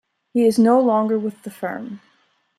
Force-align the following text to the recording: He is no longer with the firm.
He 0.33 0.47
is 0.47 0.57
no 0.57 0.79
longer 0.79 1.19
with 1.19 1.43
the 1.43 1.51
firm. 1.51 2.01